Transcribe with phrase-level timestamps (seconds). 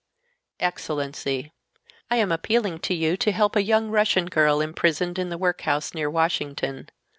[0.59, 1.51] Excellency:
[2.09, 5.93] I am appealing to you to help a young Russian girl imprisoned in the workhouse
[5.93, 6.89] near Washington.